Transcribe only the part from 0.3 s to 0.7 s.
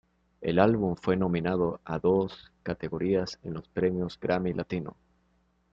El